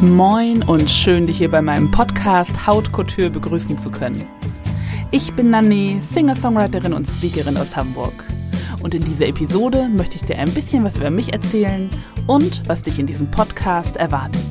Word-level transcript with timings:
Moin 0.00 0.62
und 0.64 0.90
schön, 0.90 1.26
dich 1.26 1.38
hier 1.38 1.50
bei 1.50 1.62
meinem 1.62 1.90
Podcast 1.90 2.66
Haut 2.66 2.92
Couture 2.92 3.30
begrüßen 3.30 3.78
zu 3.78 3.90
können. 3.90 4.28
Ich 5.12 5.32
bin 5.34 5.50
Nane, 5.50 6.02
Singer-Songwriterin 6.02 6.92
und 6.92 7.06
Speakerin 7.06 7.56
aus 7.56 7.76
Hamburg. 7.76 8.12
Und 8.82 8.94
in 8.94 9.04
dieser 9.04 9.28
Episode 9.28 9.88
möchte 9.88 10.16
ich 10.16 10.24
dir 10.24 10.38
ein 10.38 10.52
bisschen 10.52 10.84
was 10.84 10.96
über 10.96 11.10
mich 11.10 11.32
erzählen 11.32 11.88
und 12.26 12.68
was 12.68 12.82
dich 12.82 12.98
in 12.98 13.06
diesem 13.06 13.30
Podcast 13.30 13.96
erwartet. 13.96 14.44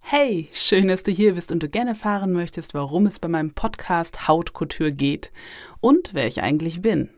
Hey, 0.00 0.48
schön, 0.52 0.88
dass 0.88 1.02
du 1.02 1.10
hier 1.10 1.34
bist 1.34 1.52
und 1.52 1.62
du 1.62 1.68
gerne 1.68 1.90
erfahren 1.90 2.32
möchtest, 2.32 2.74
warum 2.74 3.06
es 3.06 3.18
bei 3.18 3.28
meinem 3.28 3.52
Podcast 3.52 4.28
Haut 4.28 4.52
Couture 4.54 4.92
geht 4.92 5.32
und 5.80 6.14
wer 6.14 6.26
ich 6.26 6.42
eigentlich 6.42 6.80
bin. 6.80 7.10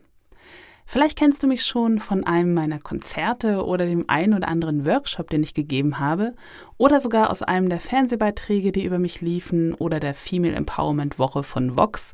Vielleicht 0.85 1.19
kennst 1.19 1.43
du 1.43 1.47
mich 1.47 1.65
schon 1.65 2.01
von 2.01 2.25
einem 2.25 2.55
meiner 2.55 2.79
Konzerte 2.79 3.65
oder 3.65 3.87
dem 3.87 4.09
einen 4.09 4.35
oder 4.35 4.49
anderen 4.49 4.85
Workshop, 4.87 5.31
den 5.31 5.43
ich 5.43 5.55
gegeben 5.55 5.99
habe, 5.99 6.35
oder 6.77 7.01
sogar 7.01 7.31
aus 7.31 7.43
einem 7.43 7.69
der 7.69 7.81
Fernsehbeiträge, 7.81 8.73
die 8.73 8.85
über 8.85 8.99
mich 8.99 9.21
liefen, 9.21 9.75
oder 9.75 10.01
der 10.01 10.15
Female 10.15 10.55
Empowerment 10.55 11.19
Woche 11.19 11.43
von 11.43 11.79
Vox. 11.79 12.13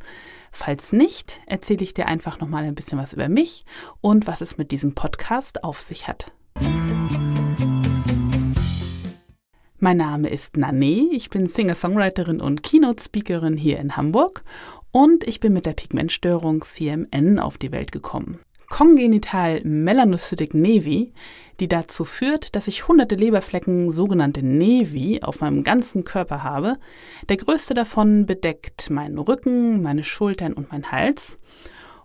Falls 0.52 0.92
nicht, 0.92 1.40
erzähle 1.46 1.82
ich 1.82 1.94
dir 1.94 2.06
einfach 2.06 2.40
nochmal 2.40 2.64
ein 2.64 2.74
bisschen 2.74 2.98
was 2.98 3.12
über 3.12 3.28
mich 3.28 3.64
und 4.00 4.26
was 4.26 4.40
es 4.40 4.58
mit 4.58 4.70
diesem 4.70 4.94
Podcast 4.94 5.64
auf 5.64 5.80
sich 5.82 6.08
hat. 6.08 6.32
Mein 9.80 9.96
Name 9.96 10.28
ist 10.28 10.56
Nane, 10.56 11.08
ich 11.12 11.30
bin 11.30 11.46
Singer-Songwriterin 11.46 12.40
und 12.40 12.64
Keynote-Speakerin 12.64 13.56
hier 13.56 13.78
in 13.78 13.96
Hamburg 13.96 14.42
und 14.90 15.22
ich 15.22 15.38
bin 15.38 15.52
mit 15.52 15.66
der 15.66 15.74
Pigmentstörung 15.74 16.62
CMN 16.62 17.38
auf 17.38 17.58
die 17.58 17.70
Welt 17.70 17.92
gekommen. 17.92 18.40
Kongenital 18.68 19.62
Melanocytic 19.64 20.52
Nevi, 20.54 21.12
die 21.58 21.68
dazu 21.68 22.04
führt, 22.04 22.54
dass 22.54 22.68
ich 22.68 22.86
hunderte 22.86 23.14
Leberflecken, 23.14 23.90
sogenannte 23.90 24.42
Nevi, 24.42 25.20
auf 25.22 25.40
meinem 25.40 25.64
ganzen 25.64 26.04
Körper 26.04 26.44
habe. 26.44 26.76
Der 27.28 27.38
größte 27.38 27.74
davon 27.74 28.26
bedeckt 28.26 28.90
meinen 28.90 29.18
Rücken, 29.18 29.82
meine 29.82 30.04
Schultern 30.04 30.52
und 30.52 30.70
meinen 30.70 30.92
Hals. 30.92 31.38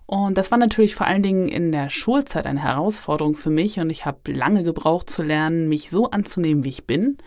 Und 0.06 0.38
das 0.38 0.52
war 0.52 0.58
natürlich 0.58 0.96
vor 0.96 1.08
allen 1.08 1.24
Dingen 1.24 1.48
in 1.48 1.72
der 1.72 1.90
Schulzeit 1.90 2.46
eine 2.46 2.62
Herausforderung 2.62 3.36
für 3.36 3.50
mich 3.50 3.80
und 3.80 3.90
ich 3.90 4.06
habe 4.06 4.32
lange 4.32 4.64
gebraucht 4.64 5.10
zu 5.10 5.24
lernen, 5.24 5.70
mich 5.70 5.90
so 5.90 6.10
anzunehmen, 6.12 6.64
wie 6.64 6.70
ich 6.70 6.86
bin. 6.86 7.18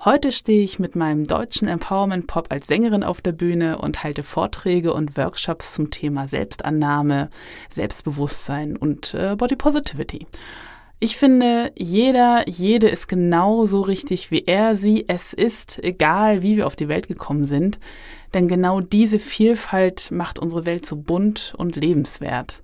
Heute 0.00 0.32
stehe 0.32 0.62
ich 0.62 0.78
mit 0.78 0.96
meinem 0.96 1.24
deutschen 1.24 1.68
Empowerment 1.68 2.26
Pop 2.26 2.48
als 2.50 2.66
Sängerin 2.66 3.04
auf 3.04 3.20
der 3.20 3.32
Bühne 3.32 3.78
und 3.78 4.02
halte 4.02 4.22
Vorträge 4.22 4.92
und 4.92 5.16
Workshops 5.16 5.72
zum 5.74 5.90
Thema 5.90 6.28
Selbstannahme, 6.28 7.30
Selbstbewusstsein 7.70 8.76
und 8.76 9.14
äh, 9.14 9.36
Body 9.36 9.56
Positivity. 9.56 10.26
Ich 11.00 11.16
finde, 11.16 11.72
jeder, 11.76 12.48
jede 12.48 12.88
ist 12.88 13.08
genauso 13.08 13.82
richtig, 13.82 14.30
wie 14.30 14.44
er, 14.46 14.74
sie, 14.74 15.04
es 15.08 15.32
ist, 15.32 15.82
egal 15.82 16.42
wie 16.42 16.56
wir 16.56 16.66
auf 16.66 16.76
die 16.76 16.88
Welt 16.88 17.08
gekommen 17.08 17.44
sind. 17.44 17.78
Denn 18.32 18.48
genau 18.48 18.80
diese 18.80 19.18
Vielfalt 19.18 20.10
macht 20.10 20.38
unsere 20.38 20.66
Welt 20.66 20.84
so 20.84 20.96
bunt 20.96 21.54
und 21.56 21.76
lebenswert. 21.76 22.63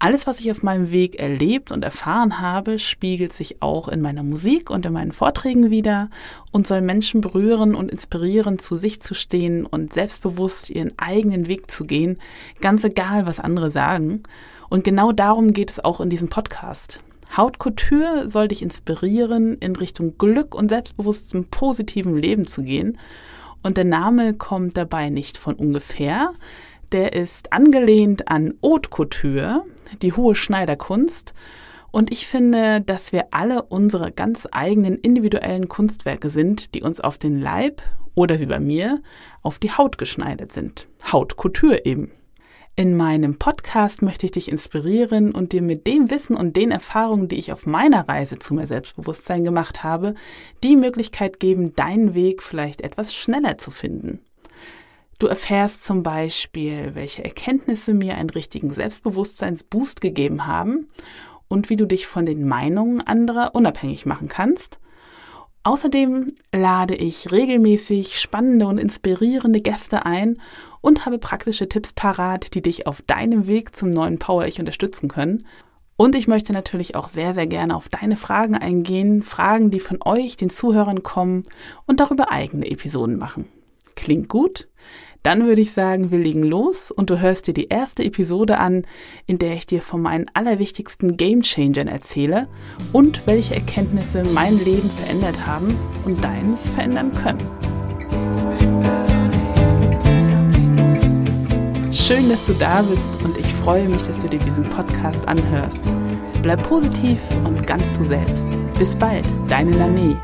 Alles, 0.00 0.28
was 0.28 0.38
ich 0.38 0.48
auf 0.52 0.62
meinem 0.62 0.92
Weg 0.92 1.18
erlebt 1.18 1.72
und 1.72 1.84
erfahren 1.84 2.40
habe, 2.40 2.78
spiegelt 2.78 3.32
sich 3.32 3.62
auch 3.62 3.88
in 3.88 4.00
meiner 4.00 4.22
Musik 4.22 4.70
und 4.70 4.86
in 4.86 4.92
meinen 4.92 5.10
Vorträgen 5.10 5.70
wieder 5.70 6.08
und 6.52 6.68
soll 6.68 6.82
Menschen 6.82 7.20
berühren 7.20 7.74
und 7.74 7.90
inspirieren, 7.90 8.60
zu 8.60 8.76
sich 8.76 9.00
zu 9.00 9.14
stehen 9.14 9.66
und 9.66 9.92
selbstbewusst 9.92 10.70
ihren 10.70 10.96
eigenen 10.98 11.48
Weg 11.48 11.68
zu 11.68 11.84
gehen, 11.84 12.18
ganz 12.60 12.84
egal, 12.84 13.26
was 13.26 13.40
andere 13.40 13.70
sagen. 13.70 14.22
Und 14.68 14.84
genau 14.84 15.10
darum 15.10 15.52
geht 15.52 15.70
es 15.70 15.84
auch 15.84 16.00
in 16.00 16.10
diesem 16.10 16.28
Podcast. 16.28 17.02
Haut 17.36 17.58
Couture 17.58 18.28
soll 18.28 18.46
dich 18.46 18.62
inspirieren, 18.62 19.58
in 19.58 19.74
Richtung 19.74 20.16
Glück 20.16 20.54
und 20.54 20.68
selbstbewusstem 20.68 21.46
positiven 21.46 22.16
Leben 22.16 22.46
zu 22.46 22.62
gehen. 22.62 22.98
Und 23.64 23.76
der 23.76 23.84
Name 23.84 24.34
kommt 24.34 24.76
dabei 24.76 25.10
nicht 25.10 25.38
von 25.38 25.54
ungefähr, 25.54 26.30
der 26.92 27.12
ist 27.12 27.52
angelehnt 27.52 28.28
an 28.28 28.54
Haute 28.64 28.88
Couture, 28.88 29.64
die 30.02 30.12
hohe 30.12 30.34
Schneiderkunst. 30.34 31.34
Und 31.90 32.12
ich 32.12 32.26
finde, 32.26 32.80
dass 32.80 33.12
wir 33.12 33.28
alle 33.30 33.62
unsere 33.62 34.12
ganz 34.12 34.46
eigenen 34.50 34.96
individuellen 34.96 35.68
Kunstwerke 35.68 36.30
sind, 36.30 36.74
die 36.74 36.82
uns 36.82 37.00
auf 37.00 37.18
den 37.18 37.40
Leib 37.40 37.82
oder 38.14 38.40
wie 38.40 38.46
bei 38.46 38.60
mir 38.60 39.00
auf 39.42 39.58
die 39.58 39.72
Haut 39.72 39.96
geschneidert 39.96 40.52
sind. 40.52 40.88
Haute 41.12 41.36
Couture 41.36 41.84
eben. 41.84 42.10
In 42.78 42.96
meinem 42.96 43.38
Podcast 43.38 44.02
möchte 44.02 44.26
ich 44.26 44.30
dich 44.30 44.48
inspirieren 44.48 45.32
und 45.32 45.52
dir 45.52 45.62
mit 45.62 45.88
dem 45.88 46.12
Wissen 46.12 46.36
und 46.36 46.56
den 46.56 46.70
Erfahrungen, 46.70 47.26
die 47.26 47.34
ich 47.36 47.52
auf 47.52 47.66
meiner 47.66 48.08
Reise 48.08 48.38
zu 48.38 48.54
mehr 48.54 48.68
Selbstbewusstsein 48.68 49.42
gemacht 49.42 49.82
habe, 49.82 50.14
die 50.62 50.76
Möglichkeit 50.76 51.40
geben, 51.40 51.74
deinen 51.74 52.14
Weg 52.14 52.40
vielleicht 52.40 52.82
etwas 52.82 53.16
schneller 53.16 53.58
zu 53.58 53.72
finden. 53.72 54.20
Du 55.18 55.26
erfährst 55.26 55.84
zum 55.84 56.04
Beispiel, 56.04 56.94
welche 56.94 57.24
Erkenntnisse 57.24 57.92
mir 57.92 58.16
einen 58.16 58.30
richtigen 58.30 58.72
Selbstbewusstseinsboost 58.72 60.00
gegeben 60.00 60.46
haben 60.46 60.86
und 61.48 61.70
wie 61.70 61.76
du 61.76 61.86
dich 61.86 62.06
von 62.06 62.24
den 62.24 62.46
Meinungen 62.46 63.00
anderer 63.00 63.54
unabhängig 63.56 64.06
machen 64.06 64.28
kannst. 64.28 64.78
Außerdem 65.64 66.28
lade 66.52 66.94
ich 66.94 67.32
regelmäßig 67.32 68.20
spannende 68.20 68.68
und 68.68 68.78
inspirierende 68.78 69.60
Gäste 69.60 70.06
ein 70.06 70.40
und 70.80 71.04
habe 71.04 71.18
praktische 71.18 71.68
Tipps 71.68 71.92
parat, 71.92 72.54
die 72.54 72.62
dich 72.62 72.86
auf 72.86 73.02
deinem 73.02 73.48
Weg 73.48 73.74
zum 73.74 73.90
neuen 73.90 74.20
Power 74.20 74.46
Ich 74.46 74.60
unterstützen 74.60 75.08
können. 75.08 75.46
Und 75.96 76.14
ich 76.14 76.28
möchte 76.28 76.52
natürlich 76.52 76.94
auch 76.94 77.08
sehr, 77.08 77.34
sehr 77.34 77.48
gerne 77.48 77.74
auf 77.74 77.88
deine 77.88 78.16
Fragen 78.16 78.54
eingehen, 78.54 79.24
Fragen, 79.24 79.72
die 79.72 79.80
von 79.80 79.98
euch, 80.04 80.36
den 80.36 80.48
Zuhörern 80.48 81.02
kommen 81.02 81.42
und 81.86 81.98
darüber 81.98 82.30
eigene 82.30 82.70
Episoden 82.70 83.18
machen. 83.18 83.46
Klingt 83.98 84.28
gut? 84.28 84.68
Dann 85.24 85.48
würde 85.48 85.60
ich 85.60 85.72
sagen, 85.72 86.12
wir 86.12 86.18
legen 86.18 86.44
los 86.44 86.92
und 86.92 87.10
du 87.10 87.20
hörst 87.20 87.48
dir 87.48 87.52
die 87.52 87.66
erste 87.66 88.04
Episode 88.04 88.58
an, 88.58 88.86
in 89.26 89.38
der 89.38 89.54
ich 89.54 89.66
dir 89.66 89.82
von 89.82 90.00
meinen 90.00 90.30
allerwichtigsten 90.34 91.16
Game 91.16 91.42
Changern 91.42 91.88
erzähle 91.88 92.46
und 92.92 93.26
welche 93.26 93.56
Erkenntnisse 93.56 94.22
mein 94.32 94.56
Leben 94.64 94.88
verändert 94.88 95.44
haben 95.44 95.76
und 96.04 96.22
deines 96.22 96.68
verändern 96.68 97.10
können. 97.12 97.42
Schön, 101.92 102.28
dass 102.28 102.46
du 102.46 102.52
da 102.52 102.82
bist 102.82 103.20
und 103.24 103.36
ich 103.36 103.52
freue 103.64 103.88
mich, 103.88 104.04
dass 104.04 104.20
du 104.20 104.28
dir 104.28 104.38
diesen 104.38 104.62
Podcast 104.62 105.26
anhörst. 105.26 105.82
Bleib 106.42 106.62
positiv 106.68 107.18
und 107.44 107.66
ganz 107.66 107.92
du 107.98 108.04
selbst. 108.04 108.46
Bis 108.78 108.94
bald, 108.96 109.26
deine 109.48 109.72
Nanee. 109.72 110.16